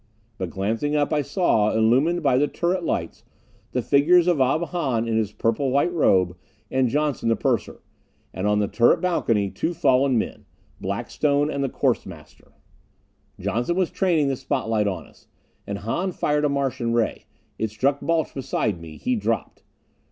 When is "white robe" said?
5.69-6.35